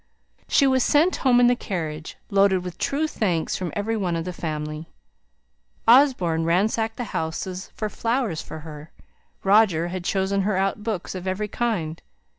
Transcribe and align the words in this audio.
She 0.47 0.65
was 0.65 0.83
sent 0.83 1.17
home 1.17 1.39
in 1.39 1.45
the 1.45 1.55
carriage, 1.55 2.17
loaded 2.31 2.63
with 2.63 2.79
true 2.79 3.07
thanks 3.07 3.55
from 3.55 3.71
every 3.75 3.95
one 3.95 4.15
of 4.15 4.25
the 4.25 4.33
family. 4.33 4.89
Osborne 5.87 6.43
ransacked 6.43 6.97
the 6.97 7.03
greenhouses 7.03 7.69
for 7.75 7.87
flowers 7.87 8.41
for 8.41 8.61
her; 8.61 8.91
Roger 9.43 9.89
had 9.89 10.03
chosen 10.03 10.41
her 10.41 10.57
out 10.57 10.81
books 10.81 11.13
of 11.13 11.27
every 11.27 11.47
kind. 11.47 12.01